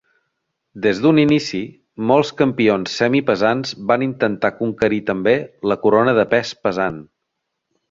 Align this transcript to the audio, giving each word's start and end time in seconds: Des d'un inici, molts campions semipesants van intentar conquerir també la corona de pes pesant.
Des 0.85 1.01
d'un 1.01 1.19
inici, 1.23 1.59
molts 2.11 2.31
campions 2.39 2.95
semipesants 3.01 3.75
van 3.93 4.07
intentar 4.07 4.53
conquerir 4.63 5.01
també 5.13 5.37
la 5.73 5.81
corona 5.87 6.19
de 6.23 6.27
pes 6.35 6.57
pesant. 6.67 6.99